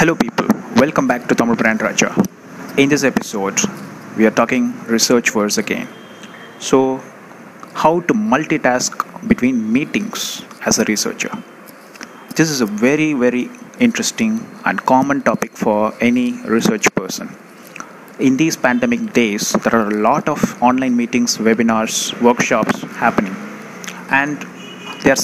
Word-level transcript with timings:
Hello, 0.00 0.14
people. 0.14 0.46
Welcome 0.76 1.08
back 1.08 1.26
to 1.26 1.34
Tamil 1.34 1.47
Brand 1.58 1.82
Raja. 1.82 2.10
In 2.76 2.88
this 2.88 3.04
episode, 3.04 3.60
we 4.16 4.24
are 4.26 4.30
talking 4.30 4.64
research 4.86 5.34
words 5.34 5.58
again. 5.58 5.88
So, 6.60 7.02
how 7.74 8.00
to 8.08 8.14
multitask 8.14 8.92
between 9.28 9.72
meetings 9.72 10.44
as 10.64 10.78
a 10.78 10.84
researcher. 10.84 11.30
This 12.36 12.50
is 12.50 12.60
a 12.60 12.66
very, 12.66 13.12
very 13.14 13.50
interesting 13.80 14.32
and 14.64 14.84
common 14.86 15.22
topic 15.22 15.52
for 15.52 15.92
any 16.00 16.26
research 16.56 16.86
person. 16.94 17.28
In 18.20 18.36
these 18.36 18.56
pandemic 18.56 19.12
days, 19.12 19.52
there 19.64 19.74
are 19.74 19.88
a 19.88 19.98
lot 20.08 20.28
of 20.28 20.40
online 20.62 20.96
meetings, 20.96 21.38
webinars, 21.38 22.20
workshops 22.20 22.82
happening, 23.04 23.36
and 24.10 24.46
they're 25.02 25.22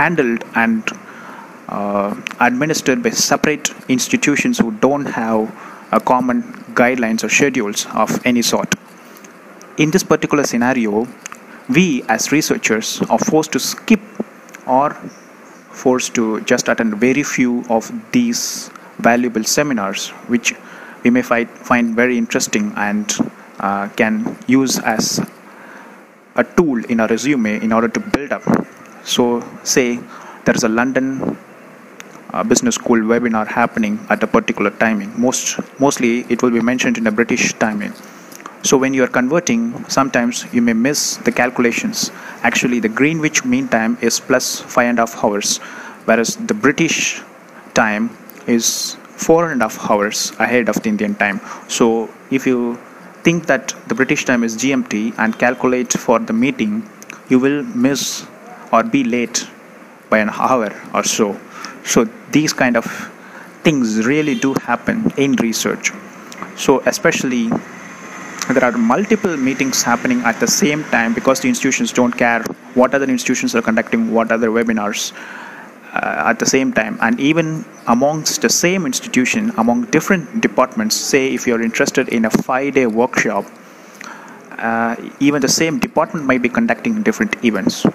handled 0.00 0.44
and 0.54 0.88
uh, 1.68 2.14
administered 2.40 3.02
by 3.02 3.10
separate 3.10 3.70
institutions 3.88 4.58
who 4.58 4.72
don't 4.86 5.06
have 5.06 5.40
common 6.00 6.42
guidelines 6.74 7.24
or 7.24 7.28
schedules 7.28 7.86
of 7.94 8.24
any 8.24 8.42
sort. 8.42 8.74
In 9.78 9.90
this 9.90 10.02
particular 10.02 10.44
scenario, 10.44 11.06
we 11.68 12.02
as 12.08 12.32
researchers 12.32 13.00
are 13.08 13.18
forced 13.18 13.52
to 13.52 13.58
skip 13.58 14.00
or 14.66 14.90
forced 15.70 16.14
to 16.14 16.40
just 16.42 16.68
attend 16.68 16.96
very 16.96 17.22
few 17.22 17.64
of 17.68 17.90
these 18.12 18.70
valuable 18.98 19.44
seminars, 19.44 20.10
which 20.28 20.54
we 21.02 21.10
may 21.10 21.22
find, 21.22 21.48
find 21.50 21.96
very 21.96 22.18
interesting 22.18 22.72
and 22.76 23.16
uh, 23.60 23.88
can 23.96 24.36
use 24.46 24.78
as 24.78 25.20
a 26.36 26.44
tool 26.44 26.84
in 26.86 27.00
our 27.00 27.08
resume 27.08 27.62
in 27.62 27.72
order 27.72 27.88
to 27.88 28.00
build 28.00 28.32
up. 28.32 28.42
So, 29.04 29.42
say 29.64 29.98
there 30.44 30.54
is 30.54 30.64
a 30.64 30.68
London 30.68 31.36
uh, 32.32 32.42
business 32.42 32.74
school 32.76 32.98
webinar 32.98 33.46
happening 33.46 33.98
at 34.10 34.22
a 34.22 34.26
particular 34.26 34.70
timing. 34.70 35.12
Most 35.20 35.60
mostly 35.78 36.20
it 36.28 36.42
will 36.42 36.50
be 36.50 36.60
mentioned 36.60 36.98
in 36.98 37.06
a 37.06 37.12
British 37.12 37.52
timing. 37.54 37.92
So 38.62 38.76
when 38.76 38.94
you 38.94 39.02
are 39.02 39.08
converting, 39.08 39.84
sometimes 39.88 40.46
you 40.52 40.62
may 40.62 40.72
miss 40.72 41.16
the 41.16 41.32
calculations. 41.32 42.12
Actually, 42.42 42.78
the 42.78 42.88
Greenwich 42.88 43.44
Mean 43.44 43.66
Time 43.68 43.98
is 44.00 44.20
plus 44.20 44.60
five 44.60 44.88
and 44.90 44.98
a 45.00 45.02
half 45.02 45.24
hours, 45.24 45.58
whereas 46.04 46.36
the 46.36 46.54
British 46.54 47.20
time 47.74 48.16
is 48.46 48.96
four 49.16 49.50
and 49.50 49.60
a 49.62 49.64
half 49.64 49.90
hours 49.90 50.32
ahead 50.38 50.68
of 50.68 50.80
the 50.82 50.88
Indian 50.88 51.14
time. 51.16 51.40
So 51.68 52.08
if 52.30 52.46
you 52.46 52.78
think 53.24 53.46
that 53.46 53.74
the 53.88 53.94
British 53.94 54.24
time 54.24 54.44
is 54.44 54.56
GMT 54.56 55.14
and 55.18 55.36
calculate 55.38 55.92
for 55.92 56.20
the 56.20 56.32
meeting, 56.32 56.88
you 57.28 57.38
will 57.40 57.62
miss 57.62 58.26
or 58.72 58.82
be 58.82 59.02
late 59.02 59.46
by 60.08 60.18
an 60.18 60.30
hour 60.30 60.70
or 60.94 61.02
so. 61.02 61.38
So 61.84 62.04
these 62.30 62.52
kind 62.52 62.76
of 62.76 62.86
things 63.62 64.06
really 64.06 64.34
do 64.34 64.54
happen 64.54 65.12
in 65.16 65.32
research. 65.36 65.92
So 66.56 66.80
especially 66.86 67.50
there 68.50 68.64
are 68.64 68.76
multiple 68.76 69.36
meetings 69.36 69.82
happening 69.82 70.20
at 70.22 70.38
the 70.40 70.46
same 70.46 70.84
time 70.84 71.14
because 71.14 71.40
the 71.40 71.48
institutions 71.48 71.92
don't 71.92 72.12
care 72.12 72.42
what 72.74 72.94
other 72.94 73.06
institutions 73.06 73.54
are 73.54 73.62
conducting 73.62 74.12
what 74.12 74.32
other 74.32 74.48
webinars 74.48 75.12
uh, 75.92 76.24
at 76.26 76.38
the 76.38 76.46
same 76.46 76.72
time 76.72 76.98
and 77.00 77.20
even 77.20 77.64
amongst 77.86 78.42
the 78.42 78.48
same 78.48 78.84
institution 78.84 79.52
among 79.58 79.84
different 79.96 80.40
departments 80.40 80.96
say 80.96 81.32
if 81.32 81.46
you're 81.46 81.62
interested 81.62 82.08
in 82.08 82.24
a 82.24 82.30
five 82.30 82.74
day 82.74 82.86
workshop 82.86 83.44
uh, 84.58 84.96
even 85.20 85.40
the 85.40 85.48
same 85.48 85.78
department 85.78 86.26
might 86.26 86.42
be 86.42 86.48
conducting 86.48 87.02
different 87.02 87.44
events 87.44 87.86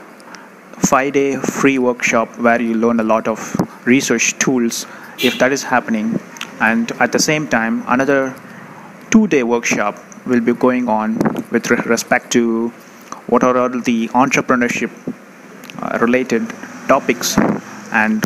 five 0.78 1.12
day 1.14 1.36
free 1.36 1.78
workshop 1.78 2.30
where 2.40 2.62
you 2.62 2.74
learn 2.74 3.00
a 3.00 3.04
lot 3.04 3.28
of 3.28 3.56
research 3.88 4.38
tools 4.40 4.86
if 5.20 5.38
that 5.40 5.52
is 5.52 5.64
happening. 5.64 6.20
And 6.60 6.92
at 7.00 7.12
the 7.12 7.20
same 7.20 7.48
time 7.48 7.84
another 7.88 8.36
two 9.10 9.28
day 9.28 9.44
workshop 9.44 9.98
will 10.26 10.42
be 10.42 10.54
going 10.54 10.90
on 10.90 11.18
with 11.52 11.70
respect 11.72 12.32
to 12.34 12.70
what 13.28 13.44
are 13.44 13.58
all 13.58 13.70
the 13.70 14.08
entrepreneurship 14.10 14.92
uh, 15.82 15.98
related 16.00 16.48
topics 16.88 17.38
and 17.92 18.26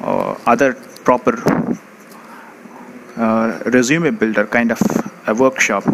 uh, 0.00 0.36
other 0.46 0.74
proper 1.04 1.34
uh, 3.16 3.62
resume 3.66 4.10
builder 4.10 4.46
kind 4.46 4.70
of 4.70 4.80
a 5.26 5.34
workshop. 5.34 5.84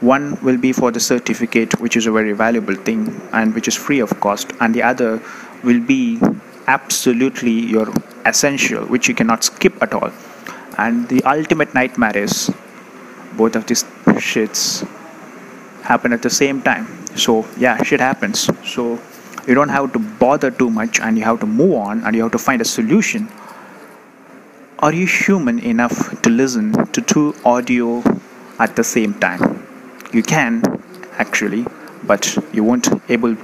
One 0.00 0.38
will 0.42 0.58
be 0.58 0.72
for 0.72 0.90
the 0.90 1.00
certificate 1.00 1.80
which 1.80 1.96
is 1.96 2.06
a 2.06 2.12
very 2.12 2.32
valuable 2.32 2.74
thing 2.74 3.20
and 3.32 3.54
which 3.54 3.66
is 3.66 3.74
free 3.74 3.98
of 3.98 4.20
cost. 4.20 4.52
And 4.60 4.74
the 4.74 4.82
other 4.82 5.20
will 5.64 5.80
be 5.80 6.20
absolutely 6.66 7.50
your 7.50 7.92
essential 8.28 8.84
which 8.86 9.08
you 9.08 9.14
cannot 9.14 9.44
skip 9.44 9.82
at 9.82 9.92
all. 9.92 10.12
And 10.76 11.08
the 11.08 11.22
ultimate 11.24 11.74
nightmare 11.74 12.16
is 12.16 12.50
both 13.36 13.56
of 13.56 13.66
these 13.66 13.84
shits 14.28 14.86
happen 15.82 16.12
at 16.12 16.22
the 16.22 16.30
same 16.30 16.62
time. 16.62 16.86
So 17.16 17.46
yeah 17.56 17.82
shit 17.82 18.00
happens. 18.00 18.48
So 18.64 19.00
you 19.46 19.54
don't 19.54 19.70
have 19.70 19.92
to 19.94 19.98
bother 19.98 20.50
too 20.50 20.70
much 20.70 21.00
and 21.00 21.16
you 21.18 21.24
have 21.24 21.40
to 21.40 21.46
move 21.46 21.74
on 21.74 22.04
and 22.04 22.14
you 22.14 22.22
have 22.22 22.32
to 22.32 22.38
find 22.38 22.60
a 22.60 22.64
solution. 22.64 23.28
Are 24.80 24.92
you 24.92 25.06
human 25.06 25.58
enough 25.58 26.22
to 26.22 26.30
listen 26.30 26.72
to 26.92 27.00
two 27.00 27.34
audio 27.44 28.02
at 28.58 28.76
the 28.76 28.84
same 28.84 29.14
time? 29.14 29.66
You 30.12 30.22
can 30.22 30.62
actually 31.18 31.64
but 32.04 32.36
you 32.52 32.64
won't 32.64 32.88
able 33.10 33.36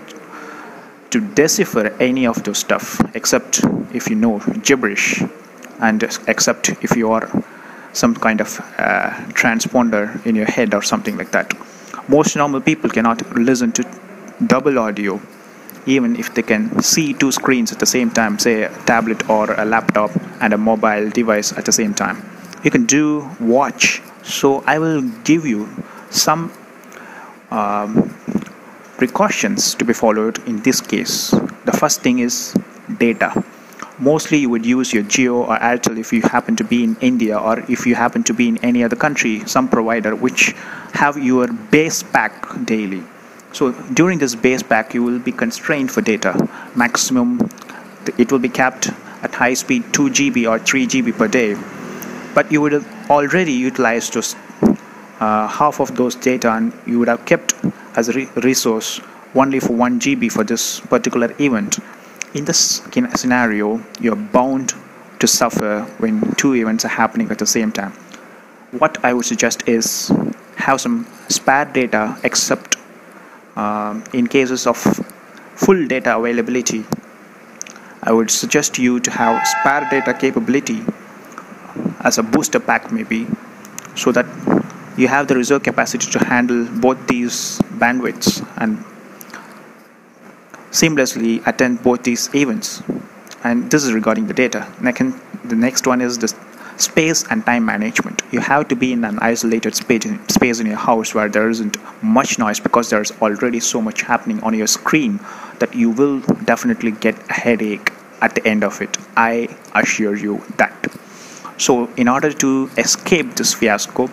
to 1.15 1.21
decipher 1.21 1.87
any 2.01 2.27
of 2.27 2.43
those 2.43 2.59
stuff 2.59 2.87
except 3.15 3.63
if 3.99 4.11
you 4.11 4.17
know 4.17 4.41
gibberish 4.69 5.23
and 5.79 6.03
except 6.27 6.71
if 6.87 6.97
you 6.97 7.13
are 7.17 7.27
some 7.93 8.15
kind 8.27 8.41
of 8.41 8.59
uh, 8.79 9.11
transponder 9.41 10.05
in 10.27 10.35
your 10.35 10.51
head 10.57 10.75
or 10.75 10.83
something 10.83 11.17
like 11.17 11.31
that. 11.31 11.55
Most 12.09 12.35
normal 12.35 12.61
people 12.61 12.91
cannot 12.91 13.21
listen 13.37 13.71
to 13.73 13.85
double 14.45 14.77
audio 14.81 15.21
even 15.87 16.17
if 16.17 16.35
they 16.35 16.43
can 16.43 16.83
see 16.83 17.15
two 17.15 17.31
screens 17.31 17.71
at 17.71 17.79
the 17.79 17.87
same 17.87 18.11
time 18.11 18.39
say 18.39 18.65
a 18.65 18.71
tablet 18.87 19.29
or 19.31 19.53
a 19.53 19.65
laptop 19.65 20.11
and 20.41 20.53
a 20.53 20.59
mobile 20.59 21.09
device 21.11 21.53
at 21.53 21.65
the 21.65 21.73
same 21.81 21.95
time. 21.95 22.17
You 22.65 22.73
can 22.73 22.87
do 22.87 23.31
watch. 23.39 24.03
So 24.25 24.65
i 24.67 24.79
will 24.79 25.03
give 25.23 25.47
you 25.47 25.69
some 26.11 26.51
um, 27.51 27.93
precautions 28.97 29.75
to 29.75 29.85
be 29.85 29.93
followed 29.93 30.39
in 30.47 30.63
this 30.63 30.81
case. 30.81 31.31
The 31.65 31.73
first 31.73 32.03
thing 32.03 32.21
is 32.21 32.55
data. 32.99 33.45
Mostly 33.99 34.39
you 34.39 34.51
would 34.51 34.67
use 34.67 34.93
your 34.93 35.05
Jio 35.05 35.35
or 35.49 35.57
Airtel 35.59 35.99
if 35.99 36.13
you 36.13 36.23
happen 36.23 36.57
to 36.57 36.65
be 36.65 36.83
in 36.83 36.97
India 37.01 37.39
or 37.39 37.61
if 37.71 37.87
you 37.87 37.95
happen 37.95 38.25
to 38.25 38.35
be 38.35 38.49
in 38.49 38.59
any 38.59 38.83
other 38.83 38.97
country, 38.97 39.47
some 39.47 39.69
provider 39.69 40.17
which 40.17 40.53
have 40.93 41.17
your 41.17 41.47
base 41.47 42.03
pack 42.03 42.33
daily. 42.65 43.03
So 43.53 43.71
during 43.95 44.19
this 44.19 44.35
base 44.35 44.65
pack, 44.65 44.95
you 44.95 45.03
will 45.05 45.21
be 45.21 45.31
constrained 45.31 45.93
for 45.93 46.01
data. 46.01 46.49
Maximum, 46.75 47.49
it 48.19 48.33
will 48.33 48.41
be 48.41 48.49
capped 48.49 48.91
at 49.23 49.33
high 49.35 49.55
speed 49.55 49.85
2 49.93 50.11
GB 50.11 50.51
or 50.51 50.59
3 50.59 50.87
GB 50.87 51.17
per 51.17 51.29
day. 51.29 51.57
But 52.35 52.51
you 52.51 52.61
would 52.61 52.73
have 52.73 53.11
already 53.11 53.53
utilized 53.53 54.13
just 54.13 54.37
uh, 55.21 55.47
half 55.47 55.79
of 55.79 55.95
those 55.95 56.17
data 56.17 56.51
and 56.51 56.73
you 56.85 56.99
would 56.99 57.09
have 57.09 57.25
kept 57.27 57.55
as 57.97 58.09
a 58.09 58.13
re- 58.13 58.29
resource 58.37 59.01
only 59.35 59.61
for 59.61 59.73
1 59.73 60.01
GB 60.01 60.31
for 60.31 60.45
this 60.45 60.81
particular 60.81 61.35
event. 61.39 61.79
In 62.35 62.45
this 62.45 62.83
scenario, 63.17 63.83
you're 64.01 64.17
bound 64.17 64.75
to 65.21 65.27
suffer 65.27 65.83
when 65.99 66.21
two 66.35 66.55
events 66.55 66.85
are 66.85 66.89
happening 66.89 67.31
at 67.31 67.39
the 67.39 67.47
same 67.47 67.73
time. 67.73 67.93
What 68.73 69.05
I 69.05 69.13
would 69.13 69.25
suggest 69.25 69.69
is 69.69 70.13
have 70.57 70.81
some 70.81 71.07
spare 71.29 71.65
data 71.65 72.19
except 72.25 72.77
um, 73.57 74.05
in 74.13 74.27
cases 74.27 74.67
of 74.67 74.77
full 75.55 75.87
data 75.87 76.17
availability. 76.17 76.85
I 78.03 78.13
would 78.13 78.31
suggest 78.31 78.79
you 78.79 79.01
to 79.01 79.11
have 79.11 79.47
spare 79.47 79.89
data 79.91 80.13
capability 80.13 80.83
as 82.01 82.19
a 82.19 82.23
booster 82.23 82.61
pack 82.61 82.93
maybe 82.93 83.27
so 83.95 84.13
that 84.13 84.27
you 84.97 85.09
have 85.09 85.29
the 85.29 85.35
reserve 85.35 85.63
capacity 85.63 86.11
to 86.11 86.19
handle 86.25 86.65
both 86.81 87.07
these 87.07 87.59
bandwidths 87.83 88.47
and 88.57 88.79
seamlessly 90.71 91.47
attend 91.47 91.83
both 91.83 92.03
these 92.03 92.33
events 92.35 92.83
and 93.45 93.71
this 93.71 93.85
is 93.85 93.93
regarding 93.93 94.27
the 94.27 94.35
data 94.35 94.67
the 95.45 95.57
next 95.57 95.87
one 95.87 96.01
is 96.01 96.19
the 96.19 96.29
space 96.77 97.25
and 97.31 97.45
time 97.47 97.65
management. 97.65 98.23
You 98.33 98.41
have 98.41 98.69
to 98.69 98.77
be 98.77 98.93
in 98.93 99.05
an 99.05 99.19
isolated 99.21 99.75
space, 99.75 100.07
space 100.29 100.61
in 100.61 100.67
your 100.67 100.77
house 100.77 101.15
where 101.15 101.29
there 101.29 101.49
isn't 101.49 101.77
much 102.03 102.39
noise 102.39 102.61
because 102.61 102.91
there's 102.91 103.13
already 103.23 103.61
so 103.61 103.81
much 103.81 104.03
happening 104.03 104.43
on 104.43 104.55
your 104.55 104.67
screen 104.67 105.21
that 105.59 105.75
you 105.75 105.91
will 105.91 106.21
definitely 106.45 106.93
get 106.93 107.19
a 107.31 107.33
headache 107.33 107.93
at 108.21 108.35
the 108.35 108.47
end 108.47 108.65
of 108.65 108.81
it. 108.81 108.97
I 109.17 109.49
assure 109.75 110.17
you 110.17 110.43
that. 110.57 110.73
So, 111.59 111.89
in 111.97 112.09
order 112.09 112.33
to 112.33 112.71
escape 112.77 113.37
this 113.37 113.55
fiasco, 113.55 114.11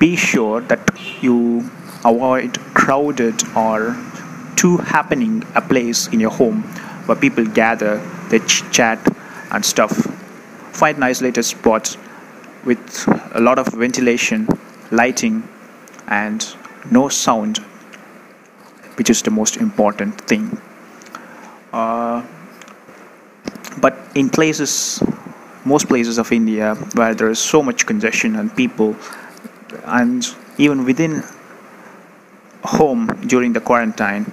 be 0.00 0.16
sure 0.16 0.62
that 0.62 0.80
you 1.22 1.70
avoid 2.04 2.58
crowded 2.74 3.40
or 3.54 3.96
too 4.56 4.78
happening 4.78 5.44
a 5.54 5.60
place 5.60 6.08
in 6.08 6.18
your 6.18 6.30
home 6.30 6.62
where 7.06 7.16
people 7.16 7.44
gather, 7.44 7.98
they 8.30 8.38
chat 8.40 8.98
and 9.52 9.64
stuff. 9.64 9.92
Find 10.72 10.96
an 10.96 11.02
isolated 11.02 11.42
spot 11.42 11.96
with 12.64 13.06
a 13.32 13.40
lot 13.40 13.58
of 13.58 13.68
ventilation, 13.68 14.48
lighting, 14.90 15.46
and 16.08 16.46
no 16.90 17.08
sound, 17.08 17.58
which 18.96 19.10
is 19.10 19.22
the 19.22 19.30
most 19.30 19.58
important 19.58 20.20
thing. 20.22 20.60
Uh, 21.72 22.24
but 23.80 23.96
in 24.14 24.30
places, 24.30 25.02
most 25.64 25.88
places 25.88 26.18
of 26.18 26.32
India 26.32 26.74
where 26.94 27.14
there 27.14 27.28
is 27.28 27.38
so 27.38 27.62
much 27.62 27.86
congestion 27.86 28.36
and 28.36 28.54
people, 28.56 28.96
and 29.84 30.26
even 30.58 30.84
within 30.84 31.22
home 32.64 33.06
during 33.26 33.52
the 33.52 33.60
quarantine, 33.60 34.32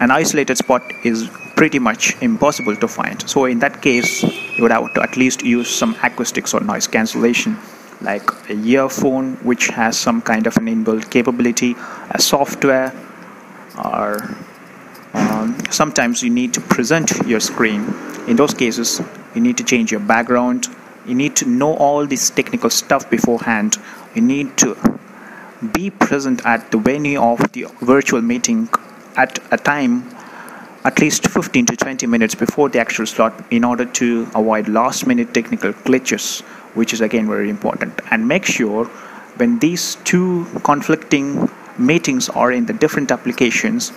an 0.00 0.10
isolated 0.10 0.56
spot 0.58 0.82
is 1.04 1.28
pretty 1.56 1.78
much 1.78 2.20
impossible 2.22 2.76
to 2.76 2.88
find. 2.88 3.28
So 3.28 3.46
in 3.46 3.58
that 3.60 3.80
case, 3.82 4.22
you 4.22 4.62
would 4.62 4.70
have 4.70 4.92
to 4.94 5.02
at 5.02 5.16
least 5.16 5.42
use 5.42 5.68
some 5.68 5.96
acoustics 6.02 6.52
or 6.54 6.60
noise 6.60 6.86
cancellation 6.86 7.56
like 8.00 8.28
a 8.50 8.54
earphone 8.54 9.36
which 9.36 9.68
has 9.68 9.98
some 9.98 10.20
kind 10.20 10.46
of 10.46 10.56
an 10.56 10.66
inbuilt 10.66 11.10
capability, 11.10 11.74
a 12.10 12.20
software, 12.20 12.92
or 13.82 14.36
um, 15.14 15.56
sometimes 15.70 16.22
you 16.22 16.30
need 16.30 16.52
to 16.54 16.60
present 16.60 17.10
your 17.26 17.40
screen. 17.40 17.82
In 18.28 18.36
those 18.36 18.52
cases, 18.52 19.00
you 19.34 19.40
need 19.40 19.56
to 19.58 19.64
change 19.64 19.90
your 19.90 20.00
background. 20.00 20.68
You 21.06 21.14
need 21.14 21.36
to 21.36 21.48
know 21.48 21.74
all 21.74 22.06
this 22.06 22.30
technical 22.30 22.70
stuff 22.70 23.08
beforehand. 23.08 23.76
You 24.16 24.22
need 24.22 24.56
to 24.58 24.74
be 25.74 25.90
present 25.90 26.44
at 26.46 26.70
the 26.70 26.78
venue 26.78 27.20
of 27.20 27.52
the 27.52 27.66
virtual 27.82 28.22
meeting 28.22 28.70
at 29.14 29.38
a 29.52 29.58
time 29.58 30.08
at 30.84 31.00
least 31.00 31.28
15 31.28 31.66
to 31.66 31.76
20 31.76 32.06
minutes 32.06 32.34
before 32.34 32.70
the 32.70 32.78
actual 32.78 33.04
slot 33.04 33.44
in 33.50 33.62
order 33.62 33.84
to 33.84 34.22
avoid 34.34 34.68
last 34.68 35.06
minute 35.06 35.34
technical 35.34 35.74
glitches 35.88 36.40
which 36.74 36.94
is 36.94 37.02
again 37.02 37.26
very 37.26 37.50
important. 37.50 38.00
And 38.10 38.26
make 38.26 38.46
sure 38.46 38.86
when 39.36 39.58
these 39.58 39.96
two 40.04 40.46
conflicting 40.64 41.50
meetings 41.76 42.30
are 42.30 42.52
in 42.52 42.64
the 42.64 42.72
different 42.72 43.10
applications 43.10 43.92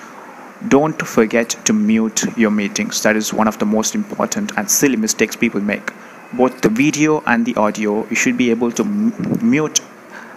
don't 0.67 1.01
forget 1.01 1.51
to 1.63 1.71
mute 1.71 2.25
your 2.37 2.51
meetings. 2.51 3.01
That 3.03 3.15
is 3.15 3.33
one 3.33 3.47
of 3.47 3.57
the 3.59 3.65
most 3.65 3.95
important 3.95 4.51
and 4.57 4.69
silly 4.69 4.97
mistakes 4.97 5.37
people 5.37 5.61
make. 5.61 5.93
Both 6.33 6.59
the 6.59 6.69
video 6.69 7.23
and 7.25 7.45
the 7.45 7.55
audio 7.55 8.05
you 8.09 8.17
should 8.17 8.37
be 8.37 8.49
able 8.49 8.73
to 8.73 8.83
mute 8.83 9.79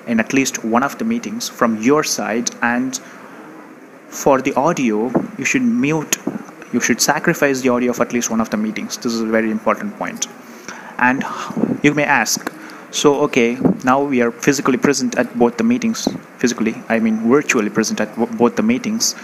in 0.06 0.20
at 0.20 0.32
least 0.32 0.64
one 0.64 0.82
of 0.82 0.98
the 0.98 1.04
meetings 1.04 1.48
from 1.48 1.80
your 1.82 2.04
side. 2.04 2.50
And 2.62 2.98
for 4.08 4.42
the 4.42 4.52
audio 4.54 5.10
you 5.38 5.44
should 5.44 5.62
mute 5.62 6.18
you 6.72 6.80
should 6.80 7.00
sacrifice 7.00 7.60
the 7.60 7.68
audio 7.68 7.90
of 7.90 8.00
at 8.00 8.12
least 8.12 8.30
one 8.30 8.40
of 8.40 8.50
the 8.50 8.56
meetings. 8.56 8.96
This 8.96 9.12
is 9.12 9.20
a 9.20 9.26
very 9.26 9.50
important 9.50 9.96
point. 9.98 10.26
And 10.98 11.24
you 11.82 11.94
may 11.94 12.04
ask 12.04 12.52
so 12.90 13.20
okay 13.22 13.56
now 13.84 14.02
we 14.02 14.20
are 14.20 14.30
physically 14.30 14.76
present 14.76 15.16
at 15.16 15.38
both 15.38 15.56
the 15.56 15.64
meetings 15.64 16.06
physically 16.36 16.74
i 16.90 16.98
mean 16.98 17.16
virtually 17.26 17.70
present 17.70 18.00
at 18.00 18.14
both 18.36 18.56
the 18.56 18.62
meetings. 18.62 19.14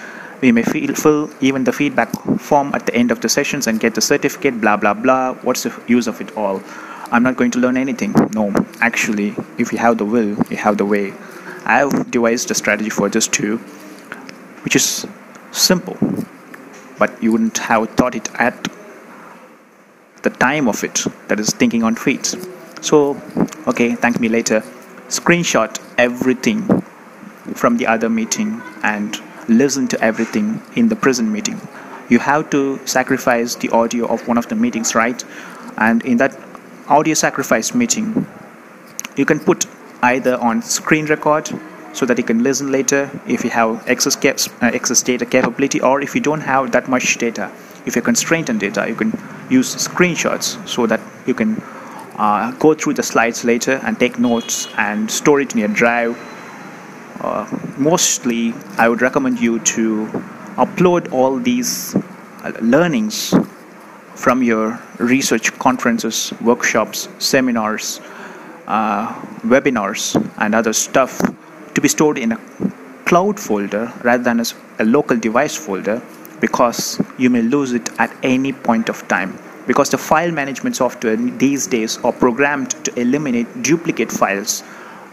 We 0.41 0.53
may 0.53 0.63
feel, 0.63 0.95
fill 0.95 1.31
even 1.41 1.65
the 1.65 1.73
feedback 1.73 2.11
form 2.39 2.73
at 2.73 2.87
the 2.87 2.95
end 2.95 3.11
of 3.11 3.21
the 3.21 3.29
sessions 3.29 3.67
and 3.67 3.81
get 3.81 3.97
the 3.97 4.01
certificate 4.01 4.61
blah 4.61 4.77
blah 4.77 4.95
blah. 4.95 5.35
What's 5.43 5.65
the 5.65 5.73
use 5.89 6.07
of 6.07 6.21
it 6.21 6.37
all 6.37 6.63
i'm 7.11 7.23
not 7.23 7.37
going 7.37 7.51
to 7.51 7.59
learn 7.59 7.77
anything. 7.77 8.13
No 8.33 8.53
actually 8.81 9.35
if 9.59 9.73
you 9.73 9.79
have 9.79 9.99
the 9.99 10.05
will 10.05 10.37
you 10.51 10.57
have 10.57 10.77
the 10.79 10.85
way. 10.85 11.13
I 11.65 11.79
have 11.79 12.11
devised 12.11 12.51
a 12.51 12.55
strategy 12.55 12.91
for 12.91 13.09
this 13.09 13.29
too 13.29 13.59
which 14.65 14.77
is 14.77 15.07
simple 15.53 15.97
but 16.99 17.23
you 17.23 17.33
wouldn't 17.33 17.59
have 17.59 17.89
thought 17.91 18.15
it 18.15 18.29
at 18.35 18.69
the 20.23 20.31
time 20.31 20.69
of 20.69 20.83
it 20.85 21.05
that 21.29 21.39
is 21.41 21.51
thinking 21.51 21.83
on 21.83 21.95
feet. 21.95 22.35
So 22.81 23.21
okay 23.67 23.95
thank 23.95 24.21
me 24.21 24.29
later. 24.29 24.61
Screenshot 25.09 25.81
everything 25.97 26.83
from 27.55 27.79
the 27.79 27.87
other 27.87 28.09
meeting 28.09 28.61
and 28.83 29.21
listen 29.49 29.89
to 29.89 30.01
everything 30.03 30.61
in 30.77 30.89
the 30.89 30.97
present 30.97 31.31
meeting. 31.31 31.61
You 32.11 32.19
have 32.19 32.51
to 32.51 32.79
sacrifice 32.87 33.55
the 33.55 33.71
audio 33.71 34.07
of 34.07 34.27
one 34.29 34.39
of 34.39 34.49
the 34.49 34.55
meetings 34.55 34.95
right? 34.95 35.25
And 35.77 36.05
in 36.05 36.19
that 36.19 36.33
audio 36.89 37.15
sacrifice 37.15 37.75
meeting. 37.75 38.27
You 39.17 39.25
can 39.25 39.41
put 39.41 39.67
either 40.03 40.37
on 40.37 40.63
screen 40.63 41.07
record 41.07 41.51
so 41.93 42.07
that 42.07 42.17
you 42.19 42.25
can 42.25 42.43
listen 42.43 42.73
later 42.73 43.11
if 43.27 43.45
you 43.45 43.51
have 43.51 43.83
excess, 43.87 44.17
uh, 44.17 44.71
excess 44.73 45.03
data 45.03 45.27
capability 45.27 45.81
or 45.81 46.01
if 46.01 46.15
you 46.15 46.21
don't 46.21 46.41
have 46.41 46.73
that 46.73 46.89
much 46.89 47.19
data. 47.19 47.51
If 47.85 47.95
you're 47.95 48.05
constrained 48.05 48.49
on 48.49 48.59
data 48.59 48.87
you 48.89 48.95
can 48.95 49.13
use 49.51 49.75
screenshots 49.77 50.67
so 50.69 50.87
that 50.87 51.01
you 51.27 51.35
can 51.35 51.61
uh, 52.17 52.53
go 52.53 52.75
through 52.75 52.95
the 52.95 53.03
slides 53.03 53.45
later 53.45 53.81
and 53.85 53.99
take 53.99 54.19
notes 54.19 54.69
and 54.77 55.11
store 55.11 55.41
it 55.41 55.53
in 55.53 55.59
your 55.59 55.69
drive. 55.69 56.17
Uh, 57.21 57.47
mostly 57.77 58.55
i 58.77 58.89
would 58.89 59.03
recommend 59.03 59.41
you 59.41 59.59
to 59.61 60.07
upload 60.57 61.13
all 61.13 61.37
these 61.37 61.97
uh, 61.97 62.53
learnings 62.61 63.35
from 64.15 64.41
your 64.43 64.81
research 64.99 65.53
conferences 65.59 66.33
workshops 66.41 67.09
seminars 67.19 68.01
uh, 68.67 69.13
webinars 69.43 70.15
and 70.39 70.55
other 70.55 70.73
stuff 70.73 71.21
to 71.75 71.81
be 71.81 71.89
stored 71.89 72.19
in 72.19 72.33
a 72.33 72.41
cloud 73.05 73.41
folder 73.41 73.93
rather 74.03 74.23
than 74.23 74.41
as 74.41 74.55
a 74.79 74.85
local 74.85 75.17
device 75.17 75.57
folder 75.57 76.03
because 76.41 77.01
you 77.17 77.31
may 77.31 77.43
lose 77.43 77.73
it 77.73 77.89
at 77.99 78.15
any 78.23 78.53
point 78.53 78.89
of 78.89 79.07
time. 79.09 79.37
Because 79.67 79.91
the 79.91 79.99
file 79.99 80.31
management 80.31 80.77
software 80.77 81.17
these 81.17 81.67
days 81.67 81.99
are 82.05 82.13
programmed 82.13 82.71
to 82.85 83.01
eliminate 83.01 83.63
duplicate 83.63 84.11
files 84.11 84.63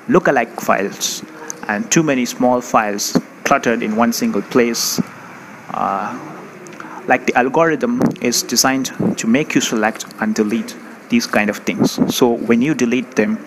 lookalike 0.08 0.62
files 0.62 1.24
and 1.68 1.92
too 1.92 2.04
many 2.04 2.26
small 2.26 2.62
files 2.62 3.18
cluttered 3.44 3.82
in 3.82 3.96
one 3.96 4.14
single 4.14 4.42
place 4.42 5.02
uh, 5.74 6.14
like 7.08 7.26
the 7.26 7.38
algorithm 7.38 8.02
is 8.22 8.44
designed 8.44 8.92
to 9.18 9.28
make 9.28 9.56
you 9.56 9.62
select 9.62 10.06
and 10.20 10.36
delete 10.36 10.76
these 11.10 11.28
kind 11.28 11.50
of 11.50 11.58
things 11.58 12.00
so 12.14 12.30
when 12.30 12.62
you 12.62 12.74
delete 12.74 13.16
them 13.16 13.38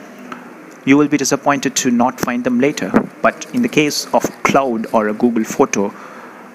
you 0.89 0.97
will 0.97 1.09
be 1.09 1.19
disappointed 1.19 1.77
to 1.77 1.91
not 1.91 2.19
find 2.19 2.45
them 2.45 2.61
later. 2.61 2.91
But 3.21 3.47
in 3.55 3.61
the 3.61 3.69
case 3.69 4.07
of 4.15 4.23
cloud 4.43 4.87
or 4.95 5.09
a 5.09 5.13
Google 5.13 5.45
photo, 5.45 5.93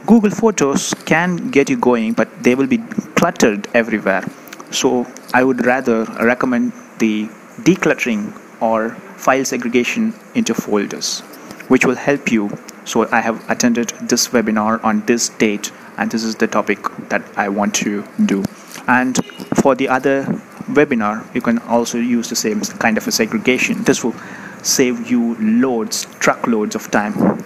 Google 0.08 0.32
Photos 0.32 0.94
can 1.06 1.50
get 1.52 1.70
you 1.70 1.78
going, 1.78 2.14
but 2.14 2.28
they 2.44 2.56
will 2.56 2.68
be 2.68 2.80
cluttered 3.16 3.68
everywhere. 3.74 4.24
So 4.72 5.06
I 5.34 5.44
would 5.44 5.66
rather 5.66 6.06
recommend 6.32 6.74
the 6.98 7.28
decluttering 7.62 8.24
or 8.60 8.90
file 9.18 9.46
segregation 9.46 10.14
into 10.34 10.56
folders, 10.56 11.20
which 11.68 11.86
will 11.86 11.96
help 11.96 12.32
you. 12.32 12.50
So 12.86 13.08
I 13.12 13.22
have 13.22 13.50
attended 13.50 13.90
this 14.02 14.28
webinar 14.30 14.84
on 14.84 15.06
this 15.06 15.30
date, 15.30 15.72
and 15.98 16.12
this 16.12 16.24
is 16.24 16.36
the 16.36 16.48
topic 16.48 16.80
that 17.10 17.24
I 17.38 17.50
want 17.50 17.76
to 17.76 18.04
do. 18.26 18.44
And 18.88 19.18
for 19.56 19.76
the 19.76 19.88
other 19.88 20.24
webinar 20.72 21.24
you 21.36 21.42
can 21.42 21.60
also 21.60 21.98
use 21.98 22.30
the 22.30 22.36
same 22.36 22.62
kind 22.62 22.98
of 22.98 23.08
a 23.08 23.12
segregation. 23.12 23.84
This 23.84 24.04
will 24.04 24.16
save 24.62 25.10
you 25.10 25.36
loads 25.40 26.06
truckloads 26.20 26.76
of 26.76 26.90
time. 26.92 27.44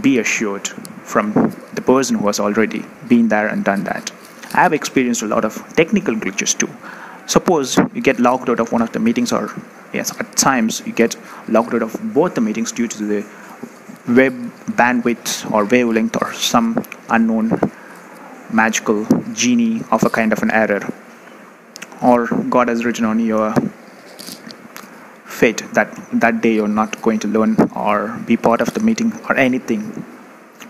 Be 0.00 0.18
assured 0.18 0.68
from 1.04 1.32
the 1.74 1.82
person 1.82 2.18
who 2.18 2.26
has 2.26 2.40
already 2.40 2.84
been 3.08 3.28
there 3.28 3.46
and 3.48 3.64
done 3.64 3.84
that. 3.84 4.10
I 4.54 4.62
have 4.62 4.72
experienced 4.72 5.22
a 5.22 5.26
lot 5.26 5.44
of 5.44 5.54
technical 5.76 6.14
glitches 6.14 6.56
too. 6.56 6.70
Suppose 7.26 7.76
you 7.94 8.00
get 8.00 8.18
logged 8.18 8.50
out 8.50 8.60
of 8.60 8.72
one 8.72 8.82
of 8.82 8.92
the 8.92 8.98
meetings 8.98 9.32
or 9.32 9.50
yes 9.92 10.18
at 10.18 10.36
times 10.36 10.82
you 10.86 10.92
get 10.92 11.16
logged 11.48 11.74
out 11.74 11.82
of 11.82 11.96
both 12.12 12.34
the 12.34 12.40
meetings 12.40 12.72
due 12.72 12.88
to 12.88 12.98
the 13.04 13.26
web 14.06 14.32
bandwidth 14.80 15.50
or 15.50 15.64
wavelength 15.64 16.16
or 16.20 16.32
some 16.34 16.84
unknown 17.08 17.58
magical 18.52 19.04
genie 19.32 19.82
of 19.90 20.02
a 20.04 20.10
kind 20.10 20.32
of 20.32 20.42
an 20.42 20.50
error 20.50 20.92
or 22.02 22.26
God 22.48 22.68
has 22.68 22.84
written 22.84 23.04
on 23.04 23.18
your 23.18 23.54
fate 25.24 25.62
that 25.72 25.90
that 26.12 26.40
day 26.40 26.54
you're 26.54 26.68
not 26.68 27.00
going 27.02 27.18
to 27.20 27.28
learn 27.28 27.56
or 27.74 28.18
be 28.26 28.36
part 28.36 28.60
of 28.60 28.74
the 28.74 28.80
meeting 28.80 29.12
or 29.28 29.36
anything 29.36 30.04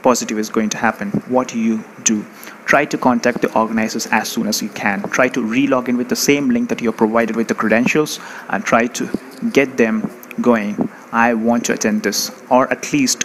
positive 0.02 0.38
is 0.38 0.50
going 0.50 0.68
to 0.68 0.76
happen. 0.76 1.10
What 1.28 1.48
do 1.48 1.58
you 1.58 1.82
do? 2.04 2.24
try 2.66 2.84
to 2.84 2.96
contact 2.96 3.42
the 3.42 3.52
organizers 3.58 4.06
as 4.06 4.28
soon 4.28 4.46
as 4.46 4.62
you 4.62 4.68
can 4.70 5.02
try 5.10 5.28
to 5.28 5.42
re-log 5.42 5.88
in 5.88 5.96
with 5.96 6.08
the 6.08 6.16
same 6.16 6.48
link 6.50 6.68
that 6.68 6.80
you're 6.80 6.92
provided 6.92 7.36
with 7.36 7.48
the 7.48 7.54
credentials 7.54 8.20
and 8.48 8.64
try 8.64 8.86
to 8.86 9.08
get 9.52 9.76
them 9.76 10.10
going 10.40 10.88
i 11.22 11.32
want 11.32 11.64
to 11.64 11.72
attend 11.72 12.02
this 12.02 12.20
or 12.50 12.62
at 12.72 12.92
least 12.92 13.24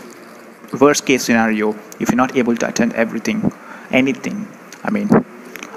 worst 0.80 1.06
case 1.06 1.24
scenario 1.26 1.72
if 2.00 2.10
you're 2.10 2.24
not 2.24 2.36
able 2.36 2.56
to 2.56 2.68
attend 2.68 2.94
everything 2.94 3.52
anything 3.92 4.48
i 4.84 4.90
mean 4.90 5.10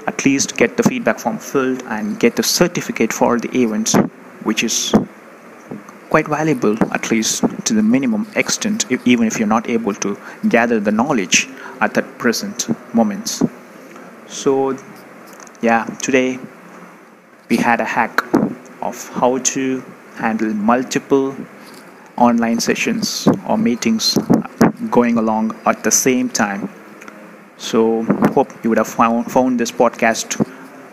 at 0.07 0.25
least 0.25 0.55
get 0.57 0.77
the 0.77 0.83
feedback 0.83 1.19
form 1.19 1.37
filled 1.37 1.81
and 1.97 2.19
get 2.19 2.35
the 2.35 2.43
certificate 2.43 3.11
for 3.21 3.39
the 3.39 3.51
event 3.57 3.95
which 4.43 4.63
is 4.63 4.93
quite 6.13 6.27
valuable 6.27 6.75
at 6.93 7.09
least 7.09 7.43
to 7.67 7.73
the 7.73 7.81
minimum 7.81 8.27
extent 8.35 8.85
if, 8.91 9.05
even 9.07 9.25
if 9.25 9.39
you're 9.39 9.53
not 9.57 9.67
able 9.67 9.95
to 9.95 10.15
gather 10.47 10.79
the 10.79 10.91
knowledge 10.91 11.47
at 11.81 11.95
that 11.95 12.07
present 12.19 12.67
moment. 12.93 13.41
So 14.27 14.77
yeah 15.61 15.85
today 16.03 16.37
we 17.49 17.57
had 17.57 17.81
a 17.81 17.85
hack 17.85 18.21
of 18.81 19.09
how 19.09 19.39
to 19.53 19.83
handle 20.17 20.53
multiple 20.53 21.35
online 22.17 22.59
sessions 22.59 23.27
or 23.47 23.57
meetings 23.57 24.17
going 24.91 25.17
along 25.17 25.55
at 25.65 25.83
the 25.83 25.91
same 25.91 26.29
time. 26.29 26.69
So 27.57 28.03
hope 28.33 28.51
you 28.63 28.69
would 28.69 28.77
have 28.77 28.87
found, 28.87 29.31
found 29.31 29.59
this 29.59 29.71
podcast 29.71 30.43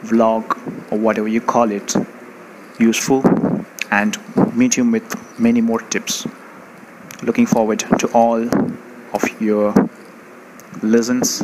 vlog 0.03 0.45
or 0.93 0.99
whatever 0.99 1.29
you 1.29 1.41
call 1.41 1.71
it 1.71 1.95
useful 2.79 3.23
and 3.91 4.17
meet 4.57 4.77
you 4.77 4.89
with 4.91 5.39
many 5.39 5.61
more 5.61 5.81
tips. 5.81 6.27
Looking 7.23 7.47
forward 7.47 7.81
to 7.81 8.07
all 8.13 8.49
of 9.15 9.41
your 9.41 9.75
listens. 10.83 11.43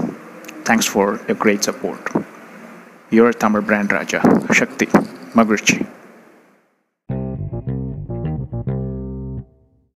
Thanks 0.64 0.86
for 0.86 1.20
your 1.28 1.36
great 1.36 1.64
support. 1.64 2.00
Your 3.10 3.32
tamil 3.32 3.62
brand 3.62 3.92
raja 3.92 4.20
shakti 4.52 4.86
magrichi 5.34 5.86